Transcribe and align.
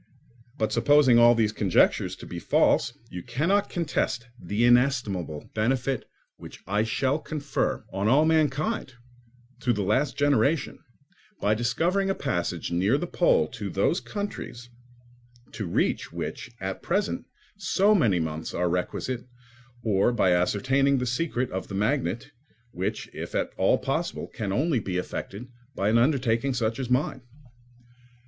But 0.57 0.71
supposing 0.73 1.19
all 1.19 1.35
these 1.35 1.51
conjectures 1.51 2.15
to 2.15 2.25
be 2.25 2.39
false, 2.39 2.97
you 3.11 3.21
cannot 3.21 3.69
contest 3.69 4.25
the 4.41 4.65
inestimable 4.65 5.51
benefit 5.53 6.05
which 6.37 6.59
I 6.65 6.81
shall 6.81 7.19
confer 7.19 7.85
on 7.93 8.07
all 8.07 8.25
mankind, 8.25 8.95
to 9.59 9.71
the 9.71 9.83
last 9.83 10.17
generation, 10.17 10.79
by 11.39 11.53
discovering 11.53 12.09
a 12.09 12.15
passage 12.15 12.71
near 12.71 12.97
the 12.97 13.05
pole 13.05 13.47
to 13.49 13.69
those 13.69 13.99
countries, 13.99 14.71
to 15.51 15.67
reach 15.67 16.11
which 16.11 16.49
at 16.59 16.81
present 16.81 17.27
so 17.55 17.93
many 17.93 18.19
months 18.19 18.55
are 18.55 18.69
requisite; 18.69 19.27
or 19.83 20.11
by 20.11 20.31
ascertaining 20.33 20.97
the 20.97 21.05
secret 21.05 21.51
of 21.51 21.67
the 21.67 21.75
magnet, 21.75 22.31
which, 22.71 23.07
if 23.13 23.35
at 23.35 23.51
all 23.55 23.77
possible, 23.77 24.25
can 24.25 24.51
only 24.51 24.79
be 24.79 24.97
effected 24.97 25.47
by 25.75 25.89
an 25.89 25.99
undertaking 25.99 26.55
such 26.55 26.79
as 26.79 26.89
mine. 26.89 27.21